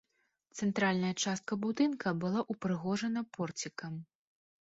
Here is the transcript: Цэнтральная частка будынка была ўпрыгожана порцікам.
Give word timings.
Цэнтральная 0.59 1.09
частка 1.25 1.57
будынка 1.65 2.13
была 2.23 2.41
ўпрыгожана 2.55 3.25
порцікам. 3.37 3.93